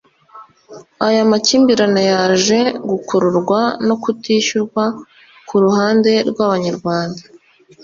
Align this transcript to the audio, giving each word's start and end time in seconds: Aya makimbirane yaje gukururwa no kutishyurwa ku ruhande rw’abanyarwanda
Aya 1.07 1.23
makimbirane 1.31 2.01
yaje 2.11 2.59
gukururwa 2.89 3.59
no 3.87 3.95
kutishyurwa 4.03 4.83
ku 5.47 5.55
ruhande 5.63 6.11
rw’abanyarwanda 6.29 7.21